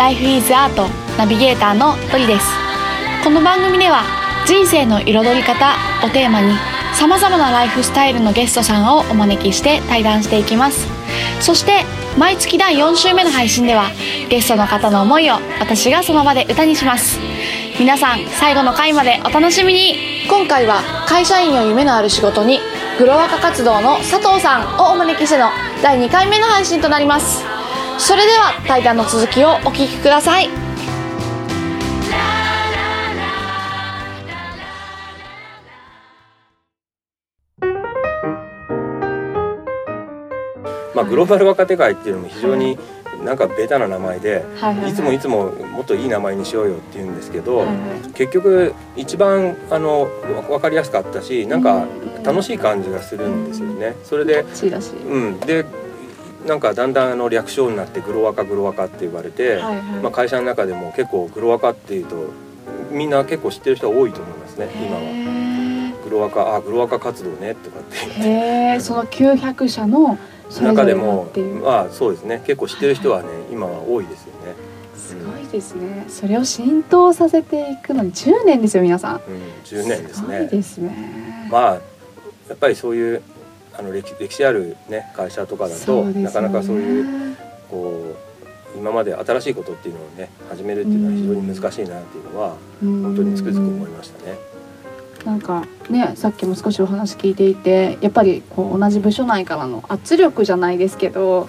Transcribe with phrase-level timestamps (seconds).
[0.00, 2.46] Life is Art ナビゲーターのドリです。
[3.22, 4.02] この番組では
[4.46, 6.54] 人生の彩り方をテーマに
[6.94, 10.88] さまざまなライフスタイルのゲストさんをお招きして対談していきます。
[11.42, 11.84] そして
[12.16, 13.90] 毎月第4週目の配信では
[14.30, 17.18] ゲストの方の思いを私がその場で歌にします。
[17.78, 20.26] 皆さん最後の回までお楽しみに。
[20.30, 22.60] 今回は会社員を夢のある仕事に
[22.98, 25.50] グロワカ活動の佐藤さんをお招きしての
[25.82, 27.59] 第2回目の配信となります。
[28.00, 30.48] それでは対談の続きをお聞きください。
[40.94, 42.78] まあ、グローバル若手会っていうのも非常に
[43.22, 47.66] なんかベタな名前で、はいつもいつももっといい名前にしようよって言うんですけど、
[48.14, 52.10] 結局一番あのわ分かりやすかったしなんかうん。
[52.22, 53.96] 楽しい感じがするんですよね。
[54.04, 54.44] それで、
[55.06, 55.64] うん、で
[56.46, 59.82] なんかだんだんあの略称になってグロワカグロワカって言われて、はいはい。
[60.02, 62.30] まあ、会社の中でも結構グロワカっていうと
[62.90, 65.02] みんな結構知ってる人が多いと思いますね今は。
[65.02, 65.30] へ
[66.04, 67.96] グロワカあグロワカ活動ねとかって。
[67.96, 68.80] ーへー。
[68.82, 70.18] その900社の
[70.60, 71.62] 中でもっていう。
[71.62, 72.42] まあそうですね。
[72.44, 74.54] 結構知ってる人はね、今は多いですよね。
[74.96, 76.06] すごいですね。
[76.08, 79.14] それを浸透させていくのに10年ですよ皆さん。
[79.16, 79.20] うん、
[79.64, 80.48] 10年ですね。
[80.50, 81.48] ですね。
[81.50, 81.74] まあ
[82.48, 83.22] やっぱりそういう
[83.80, 86.22] あの歴歴史あるね会社とかだと、ね。
[86.22, 87.36] なかなかそういう
[87.70, 88.14] こ
[88.74, 94.38] う今まで新しいことっていうのをね始めるっていうのは非常に難しいなっていうのは本本当につくづく思いましたね。
[95.24, 101.48] なんかねさっきも少しお話聞いていてやっぱりこう同じ部署内からの圧力じゃないですけど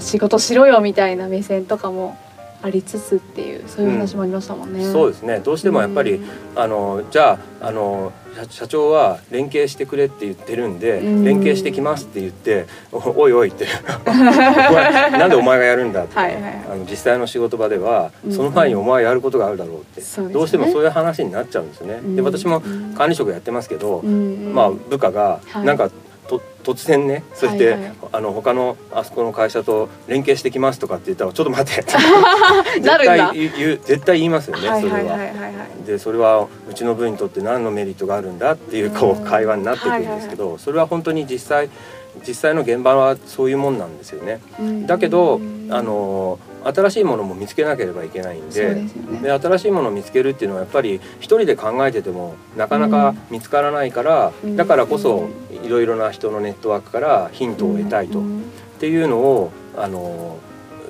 [0.00, 2.18] 仕事しろよみたいな目線とかも
[2.62, 4.84] ありつつっていうそういう話もありましたもんね。
[4.84, 5.40] そうですね。
[5.40, 6.28] どうしてもやっぱり、うん。
[6.56, 11.24] あのじゃああの社社長は連携してくれって言ってるんで、うん。
[11.24, 13.66] 連携してきますって言ってお おいおいって
[14.06, 16.52] なんでお前がやるんだって、はいはいはい。
[16.72, 18.32] あの実際の仕事場では、うん。
[18.32, 20.32] その前にお前やることがあるだろうって、そうね。
[20.32, 21.94] どうしてもそういう話になっちゃうんですよね。
[21.94, 22.24] でうん。
[22.24, 22.62] 私も
[22.96, 24.52] 管理職やってますけど、うん。
[24.54, 25.64] まあ部下がはい。
[25.64, 25.90] なんか
[26.28, 27.92] と突然ねそして、はいはい。
[28.12, 31.82] あの他のあそこの会社と連携してきますとかって言ったらちょっと待って。
[32.80, 34.98] 絶対言う絶対言いますよね、はいそれは。
[34.98, 35.18] はいはい。
[35.18, 35.48] はいは。
[35.84, 41.68] いでそれはうちの部にとって何のメリットがあるんだっていうこう会話になってくるんですけど、それは本当に実際
[42.26, 44.40] 実際の現場はそういうもんなんですよね。
[44.58, 44.86] うん。
[44.86, 45.40] だけど
[45.70, 48.90] あの新しいものも見つけなければいけないんででね。
[49.22, 54.56] で新しいものを見つけるっていうのはやっぱり一人で考えててもなかなか見つからないから、うん。
[54.56, 55.28] だからこそ
[55.64, 58.42] いろいろな人のネットワークからヒントを得たいと、っうん。
[58.78, 60.38] ていうのをあの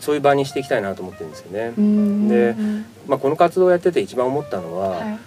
[0.00, 1.72] そういう場にしていきたいなと思ってるんですよね。
[1.76, 2.28] うん。
[2.28, 2.54] で
[3.06, 5.18] まあ、この活動をやってて一番思ったのは、はい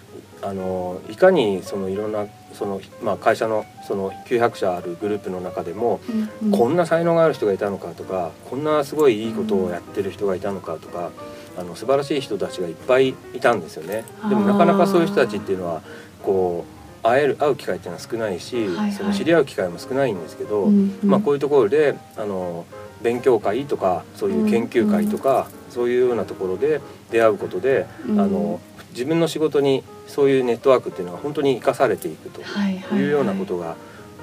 [0.46, 6.00] あのいかにそのいろんなその、まあ、会社のその900社あるグループの中でも、
[6.44, 11.12] うんこんな才能がある人がいたのかとかこんなすごいいいことをやってる人がいたのかとか
[11.58, 14.04] あの素晴らしい人たちがいっぱいいたんですよね。
[14.30, 15.82] でもなかなかそういう人たちっていうのは
[16.22, 16.76] こう
[17.08, 18.92] 会える会う機会っていうのは少ないし、はいはい。
[18.92, 22.66] その知り合う機会も少ないんですけど、うんまあ、こういうところであの
[23.02, 26.82] 勉強会とかそういう研究会とか、そういうようなところで
[27.12, 28.20] 出会うことで、うん。
[28.20, 28.60] あの
[28.96, 33.76] 自分の仕事にそういうネットワークっていうのが本当に生かされていくとはいうようなことが、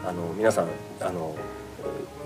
[0.04, 0.68] あの皆さん
[1.00, 1.36] あの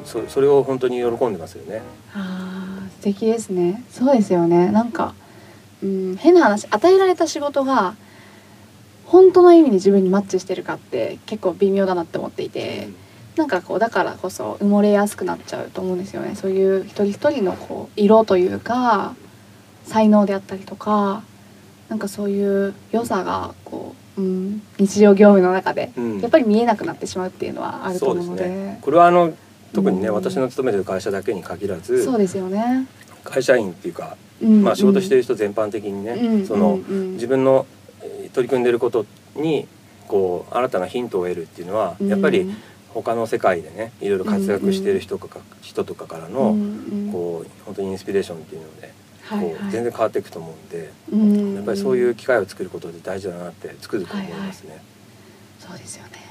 [0.05, 1.83] そそれを本当に喜んでますよね。
[2.15, 3.83] あー素敵ですね。
[3.91, 4.71] そうですよね。
[4.71, 5.15] なんか、
[5.83, 7.95] うん、変な話与えられた仕事が
[9.07, 12.89] 本当の意味に自分にマッチしてるかって結構微妙だなって思っていて、
[13.37, 16.37] なんかこうだからこそ埋もれやすくなっちゃうと思うんですよね。
[16.37, 19.15] そういう一人一人のこう色というか
[19.85, 21.23] 才能であったりとか
[21.89, 26.21] なんかそういう良さがこう、うん、日常業務の中でうん。
[26.21, 28.29] やっぱり見えなくなってしまうっていうのはあると思うので。
[28.29, 28.79] そうですね。
[28.83, 29.33] これはあの
[29.73, 30.15] 特にね、うん。
[30.15, 32.87] 私の勤めてる会社だけに限らずそうですよね、
[33.25, 36.79] 会社員っていうか、うんまあ、仕事してる人全般的にね、うんその、
[37.15, 37.67] 自分の
[38.03, 39.67] えー取り組んでることに
[40.07, 42.55] こう新たなヒントを得るっていうのは、やっぱり
[42.91, 46.55] 他の世界でねいろいろ活躍している人とか,、人とかからの、
[47.13, 48.93] こう本当にインスピレーションっていうので、
[49.29, 51.55] こう全然変わっていくと思うんで、うん。
[51.55, 54.83] やっぱりそういう機会を作ることで大事だなってつくづく思いますね。
[55.59, 56.27] そうですよね。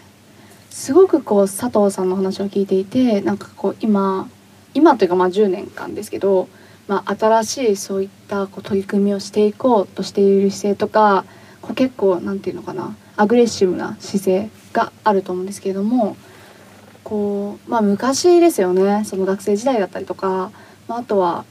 [0.69, 4.29] すごくこう佐藤さんの話を聞いていてなんかこう今
[4.73, 6.49] 今というかまあ10年間ですけど、
[6.87, 11.23] まあ、新しいそういったこう取り組みをしていこうとしている姿勢とか
[11.61, 16.17] こう結構なんていうのかなアグレッシブな姿勢があると思うんですけれども
[17.05, 19.03] こうまあ昔ですよね。
[19.05, 20.51] その学生時代だったりとか、
[20.89, 21.45] まあ、あとは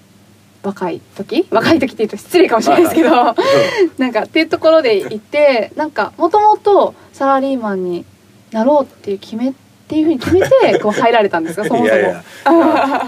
[0.64, 1.46] 若い時？
[1.50, 3.11] 若い時って言うと失礼かもしれないですけど
[3.99, 8.05] なんかっていうところで行ってなんかもともとサラリーマンに
[8.52, 9.52] なろうっていう決めっ
[9.87, 11.64] ていうふうに決めてこう入られたんですか？
[11.69, 11.87] そもそも。
[11.87, 12.55] いやいやまあ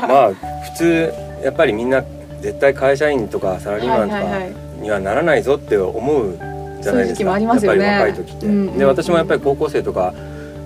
[0.08, 0.30] まあ
[0.72, 1.12] 普通
[1.44, 2.10] やっぱりみんな絶
[2.42, 4.22] 絶対会社員とかサラリーマンとか
[4.80, 6.90] にはならないぞって思うじゃないですか。
[6.92, 10.12] そういう時期もありますよねやっぱり若い時って、うんうんうんで私もやっぱり高校生とか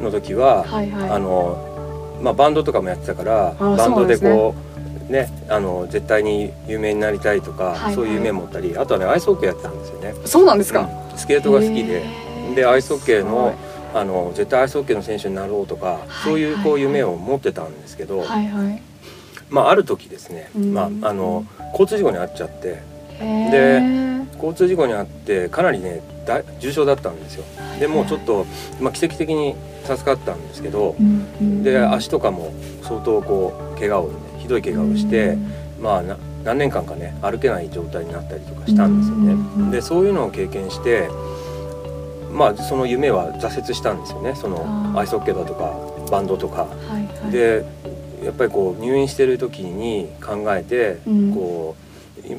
[0.03, 1.11] の時は、はいはい。
[1.11, 1.57] あの
[2.21, 4.70] まあ、バンドとかもやってたからあバンドでこう
[5.11, 7.95] ねあの絶対に有名になりたいとか、はいはい。
[7.95, 10.15] そういう夢持ったりあとはねアイスホッケーやってたんですよね。
[10.25, 11.19] そうなんですか、うん。
[11.19, 12.05] スケートが好きで。
[12.55, 13.55] でアイスホッケーの
[13.93, 18.83] すあの絶対アイスホッケーの選手になろうとか、そういうこう夢を持ってたんですけど、はいはい。
[19.49, 20.75] まあ、ある時ですね、うん。
[20.75, 22.83] まあ、あの交通事故に遭っちゃって。
[23.19, 24.01] へでー
[24.37, 27.44] 交通事故に遭ってかなりね大重傷だったんですよ。
[27.81, 28.47] でもうちょっと、
[28.81, 30.94] まあ、奇跡的に助かったんですけど
[31.62, 35.37] で足とかも相当こう怪我をねひどい怪我をして、
[35.81, 39.32] まあな何年間かね歩けない状態になったりとかしたんですよね。
[39.32, 39.37] う
[39.69, 41.09] んでそういうのを経験して
[42.33, 44.35] まあその夢は挫折したんですよね。
[44.37, 45.75] そのアイスホッケーだとか
[46.11, 46.62] バンドとか。
[46.62, 47.65] はいはい、で
[48.25, 51.35] やっぱりこう入院してる時に考えて、うん。
[51.35, 51.90] こうい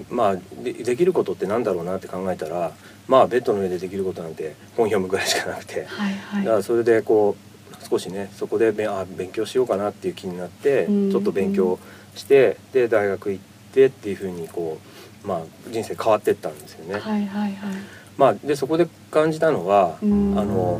[0.10, 2.72] まあでできることってなんだろうなって考えたら
[3.08, 5.86] まあベッドの上でできることなんて本読むぐらいしかなくて。
[5.86, 7.52] はいはいだからそれでこう
[7.90, 11.80] 少しねそこでべあ勉強しようかなっていう気になって、うんちょっと勉強
[12.16, 14.78] してで大学行ってっていうふうにこ
[15.24, 15.42] う、まあ、
[15.72, 17.00] 人生変わってったんですよね。
[17.00, 17.74] はいはいはい
[18.18, 20.80] まあ、でそこで感じたのは、うんあの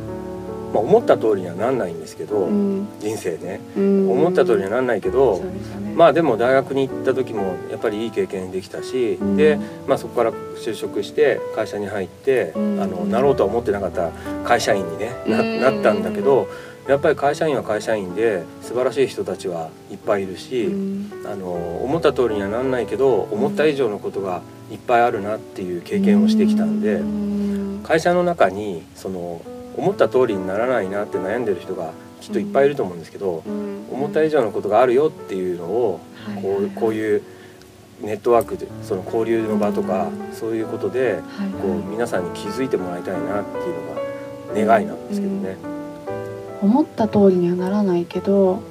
[0.74, 2.88] まあ、思った通りにはなんないんですけど、うん。
[3.00, 4.12] 人生ね、うん。
[4.12, 5.94] 思った通りにはなんないけど、ね。
[5.96, 9.38] まあでも大学に行った時もやっぱりいい経験できたし、うん。
[9.38, 12.82] で、まあ、そこから就職して会社に入って、うん。
[12.82, 14.12] あのなろうとは思ってなかった
[14.46, 15.62] 会社員に、ねなうん。
[15.62, 16.48] なったんだけど
[16.88, 21.12] やっぱり会社員は会社員で素晴らしい人たちはいっぱいいるし、うん。
[21.26, 21.52] あの
[21.84, 24.42] 思った通りにはなんないけど思った以上のことが
[24.72, 26.96] いっぱいあるなっていう経験をしてきたんで。
[26.96, 27.42] うん。
[27.84, 29.42] 会社の中にその
[29.78, 33.86] 思った通りにならないなって悩んでる人がきっといっぱいいると思うんですけど、うん。
[33.92, 36.42] 思った以上のことがあるよっていうのをはい。
[36.42, 37.22] こうこういう
[38.02, 41.22] ネットワークでその交流の場とかそういうことではい。
[41.62, 45.58] こう皆さんに気づいてもらいたいなっていうのが願いなんですけどね。
[46.62, 48.62] 思った通りにはならないけど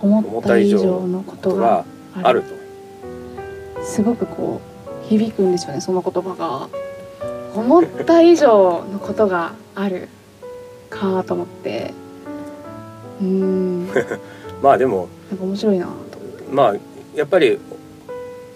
[0.00, 1.84] 思った以上のこことが
[2.22, 2.42] ある。
[2.42, 3.82] と。
[3.84, 4.60] すごくこ
[5.04, 6.86] う響くんですよねその言葉が。
[7.54, 10.08] 思った以上のことがある
[10.98, 11.92] かと思って。
[13.20, 13.86] うーん。
[13.88, 14.18] なんか
[14.62, 15.08] まあでも
[15.40, 16.44] 面白いなと思って。
[16.52, 16.74] まあ
[17.14, 17.58] やっぱり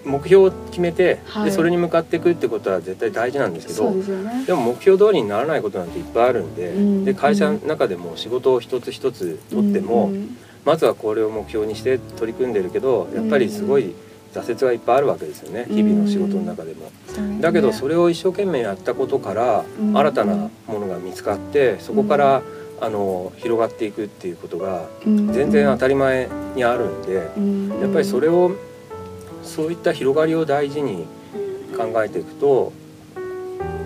[0.03, 1.45] 目標を決めて、はい。
[1.45, 4.45] でそれに向かっていくってことは絶対大事なんですけどね。
[4.45, 10.37] でも目標通りにならないことなんていっぱいあるんで,、うんで会社の中でも仕事を一つ一つ取っても、うん。
[10.65, 13.95] まずはこれを目標にして取り組んでるけどやっぱりすごい
[14.33, 15.75] 挫折がいっぱいあるわけですよね、うん。
[15.75, 16.91] 日々の仕事の中でも。
[17.41, 19.97] だけどそれを一生懸命やったことからうん。
[19.97, 22.41] 新たなものが見つかってそこから
[22.79, 25.33] あの広がっていくっていうことがうん。
[25.33, 27.79] 全然当たり前にあるんでうん。
[27.81, 28.51] やっぱりそれを
[29.43, 31.05] そういった広がりを大事に
[31.77, 32.71] 考えていくと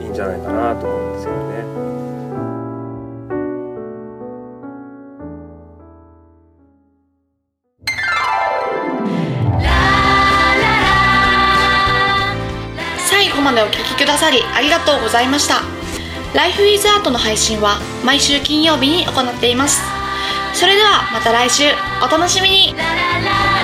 [0.01, 1.85] いいんじゃないかなと思うんですよね。
[13.45, 15.62] までお聴きくださりありがとうございました。
[16.33, 19.81] ライフイズアートの配信は毎週金曜日に行っています。
[20.56, 21.63] それではまた来週
[22.03, 23.54] お楽しみにラララ